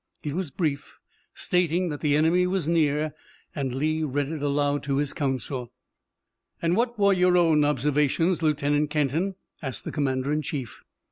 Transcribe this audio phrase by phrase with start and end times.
[0.23, 0.97] It was brief,
[1.35, 3.13] stating that the enemy was near,
[3.53, 5.71] and Lee read it aloud to his council.
[6.59, 10.81] "And what were your own observations, Lieutenant Kenton?" asked the commander in chief.